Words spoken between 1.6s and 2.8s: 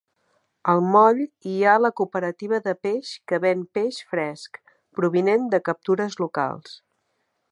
ha la cooperativa de